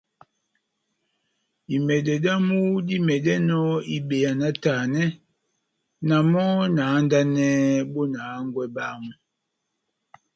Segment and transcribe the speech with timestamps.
[1.75, 2.57] Imɛdɛ damu
[2.87, 3.57] dímɛdɛnɔ
[3.95, 5.03] ibeya náhtanɛ,
[6.07, 7.49] na mɔ́ na handanɛhɛ
[7.93, 9.09] bona hángwɛ bámu.